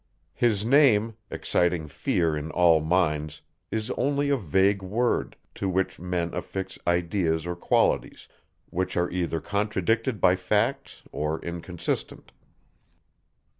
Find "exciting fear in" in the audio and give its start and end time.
1.29-2.49